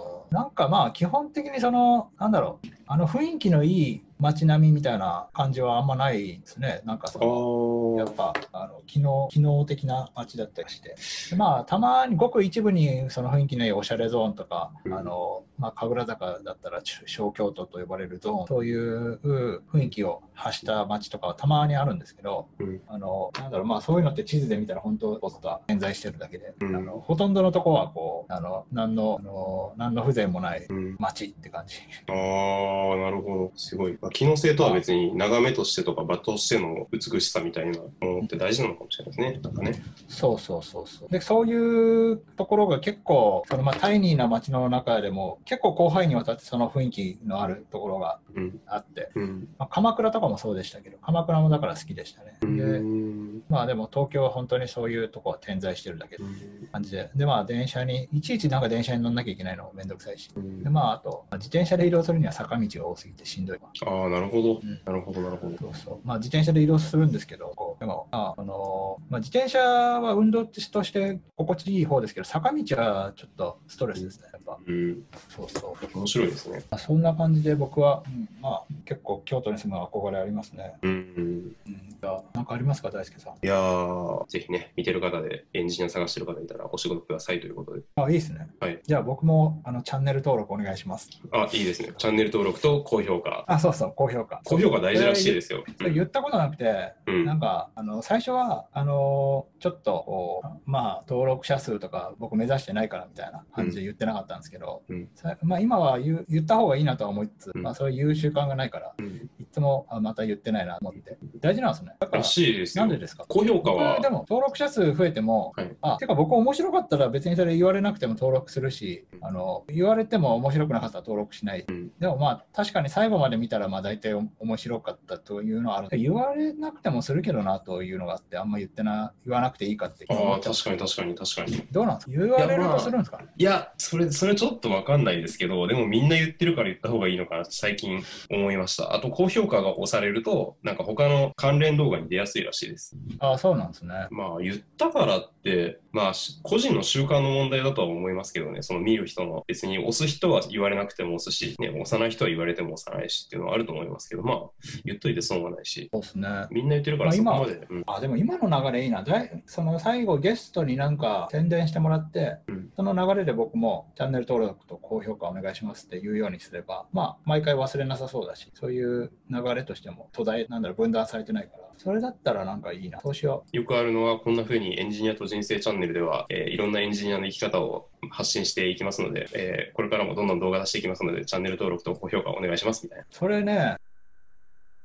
[0.00, 6.80] うんなんかまあ基本的にそのなんだろうあの雰囲気のいい街並みみたいな感じはあんまないですね。
[6.84, 10.94] なんかそのやっぱあの機能機能的な街だったりして。
[11.30, 14.94] でまあたまにごく一部にその雰囲気のいいおしゃれゾーンとか、うん。
[14.94, 22.80] あのまあ、神楽坂だったら小京都と呼ばれるゾーンそういう雰囲気を発した街とかはたまにあるんですけど、うん。
[22.86, 26.76] あのなんだろうまあそういうのって地図で見たら本当ポストは点在してるだけで、うん。
[26.76, 30.66] あのほとんどのとこはこうあの何のあの何の風情もない。
[30.98, 31.76] 街って感じ。
[32.08, 33.52] ああ、なるほど。
[33.56, 33.98] すごい。
[34.00, 39.40] まあ、機能性とは別に眺めとしてとか場としての美しさみたいなものって大事なのかもしれないですね。
[39.42, 39.80] なんかね。
[40.08, 41.08] そうそうそうそう。
[41.10, 48.60] で、そういうところが結構、そのまあタイニーな街の中でも、結構広範囲にわたってその雰囲気のあるところがうん。
[48.66, 49.48] あって、うん。
[49.58, 52.38] まあ、鎌倉とかもそうでしたけど、鎌倉もだから好きでしたね。
[52.42, 53.42] うで、ん。
[53.48, 56.24] まあでも東京は本当にそういうとこは点在してるだけで
[56.72, 63.70] 感じで、で、まあ電車に、いちいちなんか電車に乗んなきゃいけないのもめんどくさいし、うんで、まああと、まあ自転車で移動するには坂道が多すぎてしんどいわ。
[63.86, 64.80] ああ、なるほどうん。
[64.84, 65.56] なるほど、なるほど。
[65.58, 65.98] そうそう。
[66.04, 74.58] まあ自転車で移動するんですけど、でも、まあ、あのまあ、自転車は運動として心地いい方ですけど、坂道はちょっとストレスですね、やっぱ。
[74.66, 75.04] うん。
[75.28, 75.98] そうそう。
[75.98, 76.62] 面白いですね。
[76.70, 80.74] まあ、そんな感じで僕は、うんまあ結構京都に住む憧れありますね。
[80.82, 80.90] うん。
[80.90, 81.56] うん、
[82.00, 83.34] じゃあなんかありますか、大輔さん？
[83.44, 87.82] いやー、ぜひね、見てる方でエンジニア探してる方いたらお仕事くださいということで。
[87.96, 88.48] あ、いいですね。
[88.60, 91.10] はいじゃあ僕もあのチャンネル登録お願いします。
[91.32, 91.92] あ、いいですね。
[91.98, 93.44] チャンネル登録と高評価。
[93.46, 94.40] あ、そうそう、高評価。
[94.46, 95.64] 高評価大事らしいですよ。
[95.80, 112.84] 言ったことなくて、うんなんかあの最初はあのちょっとまあ登録者数とか僕目指してないからみたいな感じで言ってなかったんですけど、うんさまあ、今は言う言った方がいいなとは思いつつ、うんまあ、そういう習慣がないからうんいつもあまた言ってないなと思って大事なんですねだかららしいですよ。
[112.84, 113.26] なんでですか？
[113.28, 121.90] 高評価は僕でも登録者数増えても、はいあてか僕面白かったら別にそれ言われなくても登録するし、うんあの言われても面白くなかったら登録しない、うん。
[121.98, 125.88] でもまあ確かに最後まで見たらまあ大体お面白かったというのはある。
[125.98, 131.66] 言われなくてもするけどなというのがあってあんま言ってな言わなくていいかってああ、確かに確かに確かに。
[131.70, 132.12] どうなんですか？
[132.12, 133.20] 言われるとするんですか？
[133.36, 138.94] いや、それ、それちょっとわかんないですけど、でもみんな言ってるから言った方がいいのかなって最近思いました。
[138.94, 142.96] あと、高評価が押されると、なんか他の関連動画に出やすいらしいです。
[143.20, 144.08] あそうなんですね。
[144.10, 154.40] まあ、言ったからって、まあ、し個人の習慣の問題だとは思いますけどね、その見る人の別にに押す人は言われなくても押すし、ね、押さない人は言われても押さないしっていうのはあると思いますけど、まあ、
[154.84, 156.28] 言っといて損はないし、そうですね。
[156.50, 157.82] みんな言ってるからそこまで、うん。
[157.86, 159.04] あでも今の流れいいな。
[159.46, 162.70] その最後ゲストになんか宣伝してもらって、うん。
[162.76, 171.62] その流れで僕もチャンネル登録と高評価お願いしますって言うようにすればまあ毎回忘れなさそうだしそういう流れとしても途絶えなんだろう分断されてないから。
[171.78, 173.00] それだったらなんかいいな。
[173.00, 183.04] そうしよよくあるのは、こんな風にエンジニアと人生チャンネルでは、えーいろんなエンジニアの生き方を発信していきますので、えーこれからもどんどん動画出していきますので、チャンネル登録と高評価お願いしますみたいな。
[183.04, 183.76] うそれね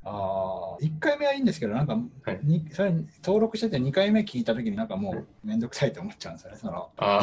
[0.10, 2.40] あ1回目はいいんですけどなんか、はい。
[2.44, 7.22] にそれ登録してて2回目聞いた時になんかもうめんどくさいと思っちゃうんですよねそのあ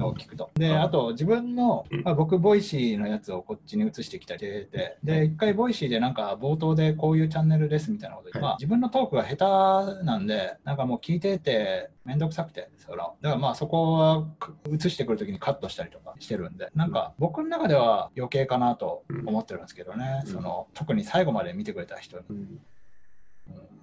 [0.00, 0.50] を聞くと。
[0.54, 2.02] で、ああと自分の、うん。
[2.02, 8.42] まあ、僕、ボイシーのやつをこっちに移してきたりしてて、で、一回ボイシーでなんか冒頭でこういうチャンネルですみたいなことで、はい。
[8.42, 20.32] まあ自分のトークが下手なんで、なんかもう聞いててめんどくさくて、その、だからまあそこはか移してくるときにカットしたりとかしてるんで、なんか僕の中では余計かなと思ってるんですけどね、うん。
[20.32, 22.24] その、特に最後まで見てくれた人に。
[22.28, 22.36] うん。
[22.36, 22.60] うん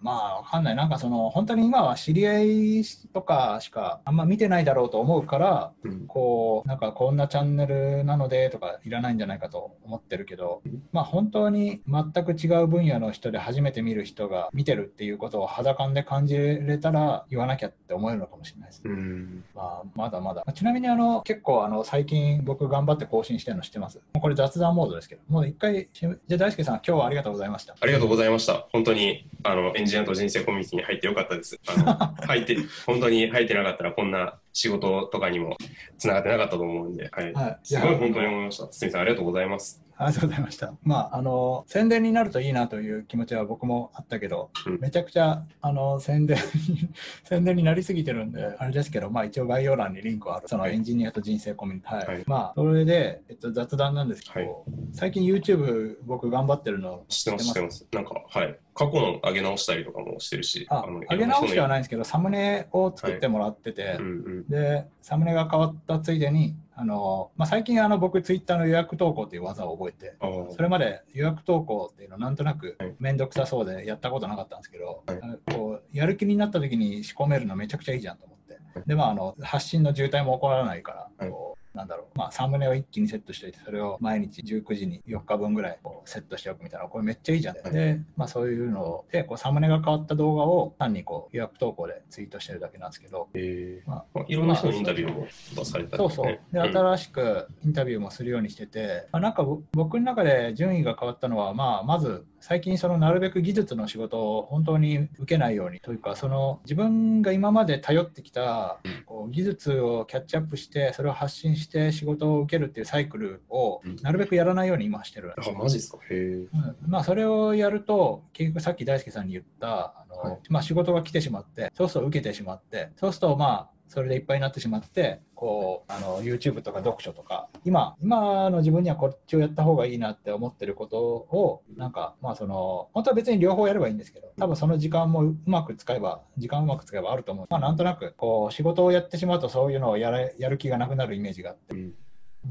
[0.02, 2.42] まあわかんない、なんかその本当に今は知り合
[2.80, 2.84] い
[3.14, 18.82] とかしかあんま見てないだろうと思うから、うんこうなんかこんなチャンネルなのでとかいらないんじゃないかと思ってるけど、うんまあ本当に全く違う分野の人で初めて見る人が見てるっていうことを肌感で感じれたら言わなきゃって思えるのかもしれないです。
[18.86, 20.44] うんまあ、まだまだ。
[20.54, 23.98] ちなみにあの結構あの最近僕頑張って更新してるの知ってます？
[23.98, 27.76] もうこれ雑談モードですけど、もう一回、じゃあ大輔さん今日はありがとうございました。
[27.80, 28.68] ありがとうございました。
[28.72, 31.60] 本当にあのエンジニアと人生コミュニティに入ってよかったです。
[31.68, 35.58] あの入って本当に入ってなかったらこんな仕事とかにも
[35.98, 37.60] つながってなかったと思うんで、はい、はい。
[37.64, 38.68] すごい本当に思いました。
[38.68, 39.88] 堤さんありがとうございます。
[40.00, 40.74] ありがとうございました。
[40.84, 46.38] まあ、あの、宣伝になるといいなという気持ちは僕もあったけど、うんめちゃくちゃ、あの、宣伝
[46.70, 46.90] に、
[47.26, 50.48] 宣伝になりすぎてるんで、あれですけど、まあ一応概要欄にリンクはある。
[50.48, 51.96] そのはいエンジニアと人生コミュニティ。
[51.96, 52.08] はい。
[52.08, 54.50] はいまあ、それで、えっと、雑談なんですけど、はい
[54.94, 57.88] 最近 YouTube 僕頑張ってるの知ってます、知ってます。
[57.92, 58.60] なんか、はい。
[58.78, 64.28] 過去の上げ直したりとかもしてるし、あの上げ直してはないいんですけど、サムネを作ってもらってて、ろんな人のうん。
[64.28, 64.48] うん。
[64.48, 70.16] で、サムネが変わったついでに、あの、まあ、最近あの僕ツイッターの予約投稿っていう技を覚えて、
[70.56, 72.96] それまで予約投稿っていうのなんとなくはい。
[73.00, 75.54] 面倒くさそうでやったことなかったんですけど、はい。
[75.54, 81.32] こうやる気になった時に仕込めるのめちゃくちゃいいじゃんと思って、でまああの発信の渋滞も起こらないから、はい。
[81.32, 82.18] こうなんだろう。
[82.18, 86.88] まあ、サムネを一気にセットしておいてそれを毎日19時に4日分ぐらいこうセットしておくみたいな。
[86.88, 93.82] これめっちゃいいじゃん、はいで、まあ、そういうのでこうサムネが変わった動画を単にこう予約投稿でツイートしてるだけなんですけど、え。
[93.86, 96.40] ーまあまあいろんな人のインタビューを出されたりそうそう。
[96.52, 96.62] で、ん。
[96.62, 105.80] 新しくインタビューもするようにしてて、まあ、なんかぼ僕の中で順位が変わったのは、まあ、まず最近そのなるべく技術の仕事を本当に受けないように。
[105.80, 109.04] というか、その自分が今まで頼ってきたうん。
[109.06, 115.34] こう技術をキャッチアップして、それを発信して仕事を受けるっていうサイクルをうんなるべくやらないように今してる。
[115.38, 115.98] あ、マジですか？
[116.10, 116.16] へえ。
[116.16, 116.50] うん
[116.88, 120.40] まあ、それをやると、結局さっき大輔さんに言った、はい。
[120.50, 137.48] まあ、仕事が来てしまって、そうすると受けてしまって、そうすると、まあ、それでいっぱいになってしまって、こう、あの、YouTube とか読書とか、今、今の自分にはこっちをやった方がいいなって思ってることを、なんか、まあ、その、本当は別に両方やればいいんですけど、多分その時間もうまく使えば、時間をうまく使えばあると思う。
[137.50, 141.94] まあ、なんとなく、こう、仕事をやってしまうと、そういうのをやれやる気がなくなるイメージがあって、うん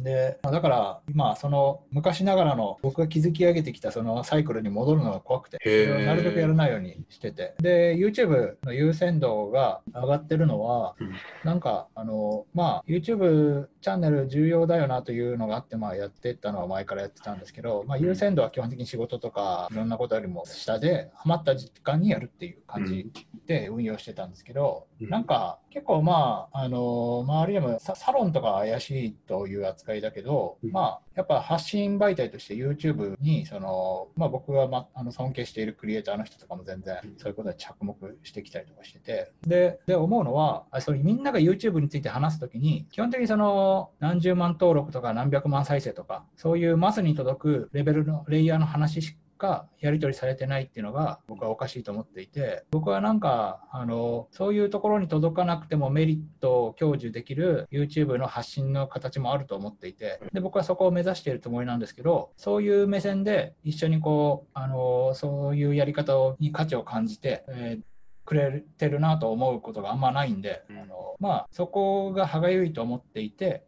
[0.02, 5.96] で、まあだから今、その昔ながらの僕が築き上げてきたそのサイクルに戻るのが怖くて、そへー。
[5.98, 11.12] れをなるべくやらないようにしてて、で、YouTube の優先度が上がってるのは、うん。
[11.44, 23.10] なんか、あの、まあ、YouTube チャンネル重要だよなというのがあって、まあ、やってったのは前からやってたんですけど、まあ、優先度は基本的に仕事とか、いろんなことよりも下で、ハマった時間にやるっていう感じ
[23.46, 25.08] で運用してたんですけど、うん。
[25.08, 30.72] なんか、結構まあ、あの、周りでもササロンとか怪しいという扱いだけど、うん。
[30.72, 67.82] まあ、やっぱ発信媒体として YouTube に、その、まあ僕が、ま、あの尊敬しているクリエイターの人とかも全然そういうことで着目してきたりとかしてて、で、で思うのは、あそれみんなが YouTube について話すときに、基本的にその何十万登録とか何百万再生とか、そういうマスに届くレベルのレイヤーの話しかやり取りされてないっていうのが僕はおかしいと思っていて僕はなんかあのそういうところに届かなくてもメリットを享受できる YouTube の発信の形もあると思っていてで僕はそこを目指しているつもりなんですけどそういう目線で一緒にこうあのそういうやり方をに価値を感じて、えー
[68.26, 70.78] くれてるなと思うことがあんまないんで、うん。
[70.80, 73.62] あのまあそこが歯がゆいと思っていて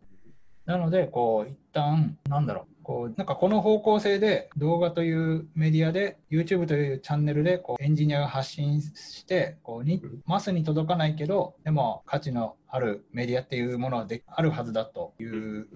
[0.69, 15.67] なので、こう、一旦、なんだろう、こう、なんかこの方向性で動画というメディアで YouTube というチャンネルでこうエンジニアが発信してこうにマスに届かないけどでも価値のあるメディアっていうものはであるはずだという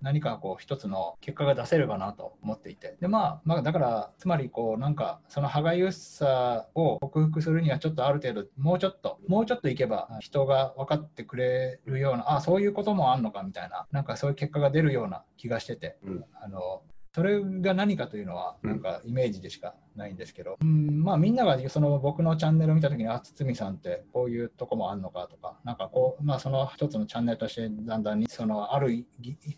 [0.00, 2.96] 何かこう一つの結果が出せればなと思っていて。
[3.00, 16.82] で、まあ、まあだからつまりこうなんかその歯がゆさを克服するにはちょっとある程度もうちょっともうちょっといけば人が分かってくれるようなあそういうこともあんのかみたいななんかそういう結果が出るような気がしてて、うん、あの
[17.18, 29.04] それが何かというのは、なんかイメージでしかないんですけど、うん、まあみんながその僕のチャンネルを見たときに、あ、堤さんってこういうとこもあるのかとか、なんかこう、まあその一つのチャンネルとしてだんだんに、そのある一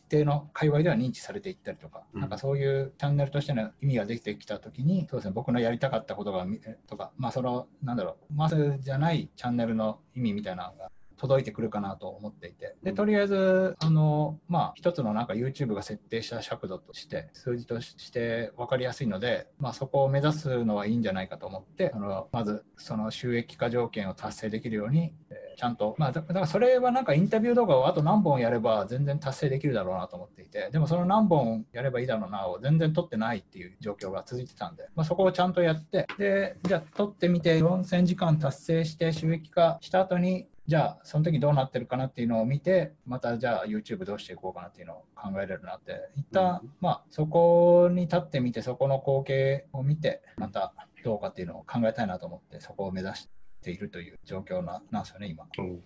[0.08, 6.46] 定の界隈では認知されていったりとか、うん、なんかそういうチャンネルとしての意味ができてきたときに、そうですね、僕のやりたかったことが、
[6.86, 10.90] とか、まあその、なんだろう、まずじゃないチャンネルの意味みたいなのが
[11.20, 46.10] 届いてくるかなと思っていて、で、とりあえず、あの、まあ、一つのなんか YouTube が設定した尺度として、数字として分かりやすいので、まあ、そこを目指すのはいいんじゃないかと思って、あのまず、その収益化条件を達成できるように、えー、ちゃんと、まあ、だからそれはなんかインタビュー動画をあと何本やれば全然達成できるだろうなと思っていて、でもその何本やればいいだろうなを全然撮ってないっていう状況が続いてたんで、まあ、そこをちゃんとやって、で、じゃあ撮ってみて4000時間達成して収益化した後に、じゃあその時どうなってるかなっていうのを見てまたじゃあ YouTube どうしていこうかなっていうのを考えれるなって。
[46.14, 53.28] 一旦、うん、まあそこに立ってみてそこの光景を見てまたどうかっていうのを考えたいなと思ってそこを目指し
[53.64, 55.48] ているという状況ななんですよね今。
[55.58, 55.82] うん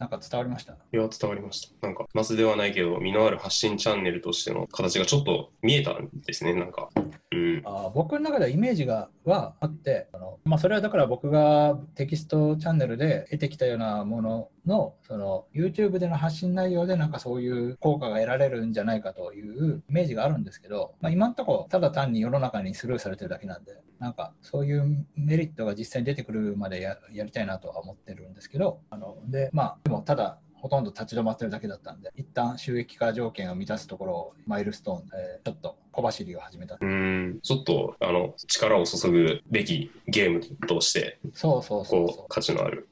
[0.00, 0.72] なんか伝わりました？
[0.72, 1.86] いや、伝わりました。
[1.86, 6.88] なんか、マスではないけど、身のある発信チャンネルとしての形がちょっと見えたんですね、なんか。
[7.32, 36.76] うん、あ僕の中ではイメージがはあってあの、まあ、それはだから僕がテキストチャンネルで得てきたようなもののその YouTube での発信内容でなんかそういう効果が得られるんじゃないかというイメージがあるんですけど、まあ、今のところただ単に世の中にスルーされてるだけなんでなんかそういうメリットが実際に出てくるまでやりたいなとは思ってるんですけどあのでまあでもただほとんど立ち止まってるだけだったんで、一旦収益化条件を満たすところをマイルストーンで、ちょっと小走りを始めた。
[36.80, 42.88] うん、ちょっと、あの、力を注ぐべきゲームとして、そうそうそう価値のある。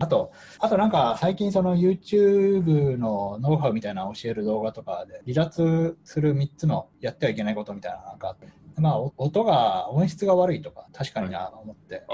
[0.00, 12.04] あと、あとなんか最近その YouTube のノウハウみたいな教える動画とかで離脱する3つのやってはいけないことみたいなのがあって、まあ、音が音質が悪いとか確かにな思って、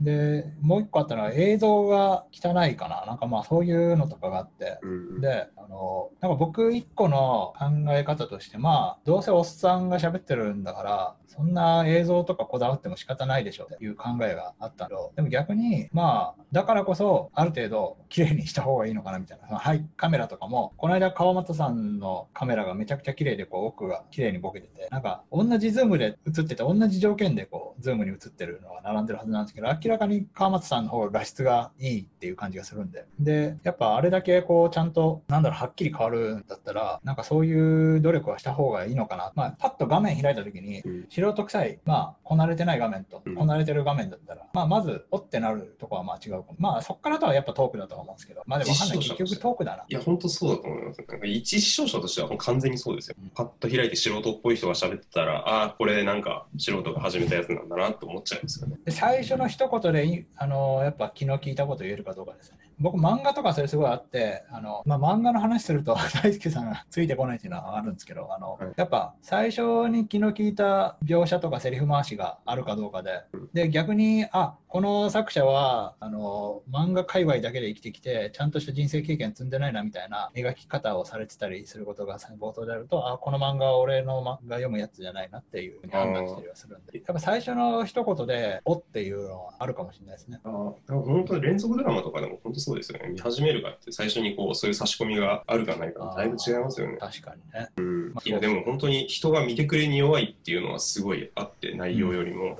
[0.00, 3.04] でもう一個あったのは映像が汚いかな。
[3.06, 19.46] なんかまあそういうのとかがあって、うん、であのなんか僕一個の考え方としてまあどうせおっさんが喋ってるんだからそんな映像とかこだわっても仕方ないでしょっていう考えがあったけどでも逆にまあだからこそある程度綺麗にした方がいいのかなみたいな。
[19.46, 46.54] そのハイカメラとかもこの間川本さんのカメラがめちゃくちゃ綺麗でこう奥が綺麗にボケててなんか同じズームで映ってて同じ条件でこうズームに映ってるのが並んでるはずなんですけど明らかに川本さんの方が画質がいいっていう感じがするんででやっぱあれだけこうちゃんとなんだろうはっきり変わるんだったらなんかそういう努力はした方がいいのかなまあパッと画面開いた時に、素人臭い、まあ、こなれてない画面と、こなれてる画面だったら、まあ、まず、おってなるとこはまあ違うかも。
[46.58, 49.84] まあ、そこからとはやっぱトークだと思うんですけど、まあでもわかんない、結局トークだな。
[49.88, 50.98] いや、本当そうだと思います。
[51.08, 53.16] なんか一視聴者としては完全にそうですよ。
[53.20, 58.78] うん、パッと開いて素人っぽい人が喋ってたら、ああ、これなんか素人が始めたやつなんだなと思っちゃいますよね。
[58.84, 62.70] で最初の一言で、あのやっぱ気の利いたこと言えるかどうかですよね。
[62.78, 90.40] 僕漫画とかそれすごいあってあの、まあ、漫画の話すると 大輔さんがついてこないっていうのはあるんですけどあの、はい、やっぱ最初に気の利いた描写とかセリフ回しがあるかどうかでで逆にあこの作者はあの漫画界隈だけで生きてきてちゃんとした人生経験積んでないなみたいな描き方をされてたりすることが冒頭であるとあこの漫画は俺の漫画読むやつじゃないなっていうふうに判断したりはするんでやっぱ最初の一言で「お」っていうのはあるかもしれないですね。
[90.44, 90.48] あ
[90.88, 93.08] 本当に連続ドラマとかでも本当そうですよね。
[93.10, 96.96] 見始めるかって最初にこうそういう差し込みがあるかないかだいぶ違いますよね。
[96.98, 97.68] 確かにね。
[97.76, 98.14] うん。
[98.24, 102.44] いやでも本当に人が見てくれに弱いっていうのはすごいあって内容よりも。
[102.44, 102.54] うん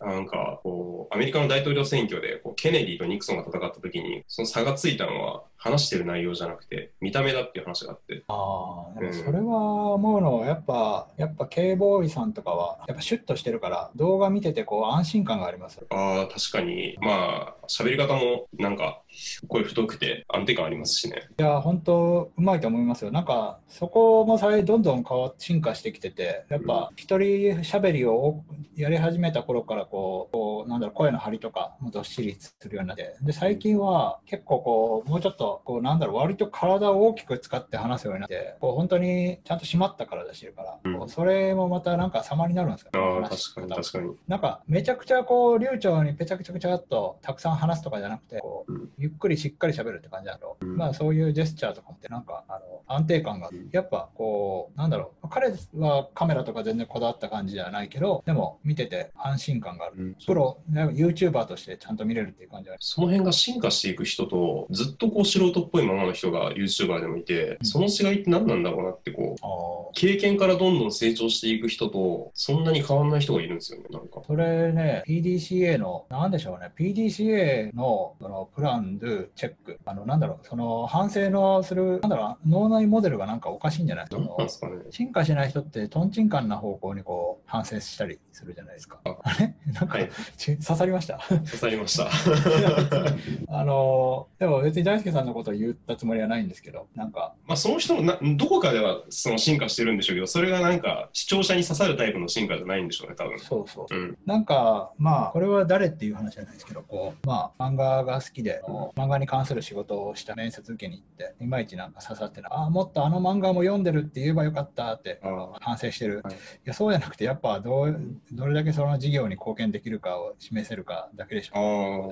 [0.00, 8.24] なんかこうアメリカの大統領選挙でこうケネディとニクソンが戦った時にその差がついたのは話してる内容じゃなくて見た目だっていう話があって。
[8.28, 15.80] ああそれは思うのはやっぱやっぱ K ボーイさんとかはやっぱシュッとしてるから動画見ててこう安心感があります。
[15.90, 16.96] ああ確かに。
[17.00, 19.02] まあ喋り方もなんか
[19.48, 21.28] 声太くて安定感ありますしね。
[21.38, 23.10] いや本当うまいと思いますよ。
[23.10, 28.42] なんかそこもさえどんどんどん変わ進化してきてて、やっぱ一人喋りを
[28.76, 43.26] やり始めた頃からこう、こうなんだろう、声の張りとかもどっしりするようになって、で、最近は結構こう、もうちょっと、こう、なんだろう、割と体を大きく使って話すようになって、こう、本当にちゃんと締まった体してるから、うんそれもまたなんか様になるんですよね。
[43.26, 44.14] あ確かに確かに。
[44.28, 74.22] なんかめちゃくちゃこう流暢にぺちゃくちゃくちゃっとたくさん話すとかじゃなくてこう、うんゆっくりしっかり喋るって感じだと、うんまあそういうジェスチャーとかってなんかあの安定感がやっぱこうなんだろう彼はカメラとか全然こだわった感じじゃないけどでも見てて安心感がある、うんプロね YouTuber としてちゃんと見れるっていう感じがあるその辺が進化していく人と、ずっとこう素人っぽいままの人が YouTuber でもいて、うんその違いって何なんだろうなってこう、経験からどんどん成長していく人と、そんなに変わんない人がいるんですよね、なんか。
[74.26, 84.06] それね、PDCA の、なんでしょうね、PDCA のそのプラン、ドゥ、チェック、あの、なんだろう、その反省のする、なんだろう、脳内モデルがなんかおかしいんじゃない？
[84.08, 84.76] ですかね。
[84.90, 88.98] 進化しない人って、とんちんかんな方向にこう、反省したりするじゃないですか。
[89.04, 89.54] ああれ？
[89.72, 91.18] なんか、はい、ち刺さりました？
[91.28, 92.08] 刺さりました。
[93.48, 103.38] あの、でも別に大輔さんのことを言ったつもりはないんですけど、なんか、まあその人もなどこかではその進化してるんでしょうけど、それがなんか視聴者に刺さるタイプの進化じゃないんでしょうね、多分。
[103.38, 104.18] そうそううん。
[104.26, 108.62] なんか、まあ、これは誰っていう話じゃないですけど、こう、まあ、漫画が好きで、
[108.96, 115.20] 漫画に関する仕事をした面接受けに行って、いまいちなんか刺さってああ、もっとあの漫画も読んでるって言えばよかったって
[115.60, 116.20] 反省してる。
[116.24, 118.00] はいいや、そうじゃなくて、やっぱどう、
[118.32, 121.56] どれだけその事業に貢献できるかを示せるかだけでしょ。
[121.56, 121.58] あ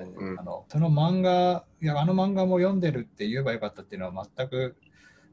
[0.03, 4.75] ーうんあのその漫画、いや、あの漫画も読んでるって言えばよかったっていうのは全く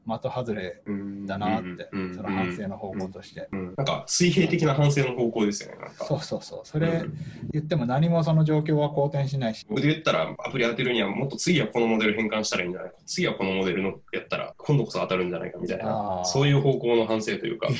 [0.07, 3.47] 的外れうんだなって、うんその反省の方向として。
[3.51, 6.05] うんなんか水平的な反省の方向ですよね、なんか。
[6.05, 6.59] そうそうそう。
[6.63, 7.17] それうん
[7.51, 12.91] 言っても何もその状況は好転しないし、僕で言ったら、アプリ当てるには、もっと次はこのモデル変換したらいいんじゃない？
[12.91, 17.67] か、次はこのモデルのやったら、今度こそ当たるんじゃないかみたいあな、ーそういう方向の反省というか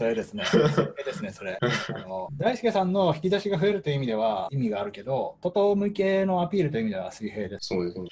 [0.00, 0.44] 例えですね。
[1.04, 1.58] ですね、それ。
[1.60, 7.66] あの大輔さんの引き出しが増えるという意味では意味があるけど、外向けのアピールという意味では水平です。
[7.68, 8.08] そうですね。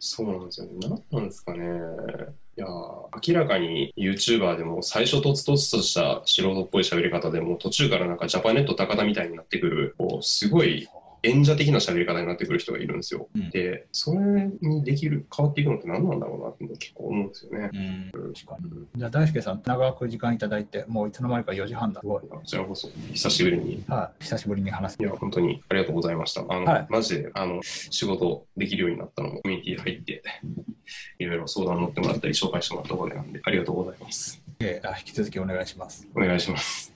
[0.00, 0.72] そうなんですよね。
[0.82, 1.68] 何なんですかね。
[2.54, 10.86] いや明らかに YouTuber でも最初とつとつとした素人っぽい喋り方でも途中からなんかジャパネット高田みたいになってくる、こうすごい
[11.22, 13.28] 演者的な喋り方になってくる人がいるんですよ。
[13.34, 17.70] うんで、それにできる、変わっていくのって何なんだろうなって結構思うんですよね。
[18.12, 18.70] うん、確かに。
[18.70, 22.00] うんじゃあ大輔さん、長く時間いただいて、もういつの間にか4時半だ。
[22.00, 22.22] すごい。
[22.28, 25.04] こちらこそ久しぶりにはい、久しぶりに話すい。
[25.04, 26.42] や、本当にありがとうございました。
[26.42, 30.22] あの、はいマジで、あの、仕事できるようになったのも、コミュニティ入って、
[31.18, 34.42] いろいろ相談乗ってもらったり、紹介してもらったことなんで、ありがとうございます。
[34.60, 36.08] えーあ引き続きお願いします。
[36.14, 36.90] お願いします。